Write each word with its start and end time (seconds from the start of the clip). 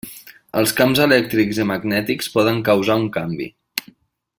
Els 0.61 0.71
camps 0.79 1.01
elèctrics 1.05 1.61
i 1.65 1.67
magnètics 1.73 2.33
poden 2.39 2.65
causar 2.71 2.99
un 3.05 3.09
canvi. 3.19 3.53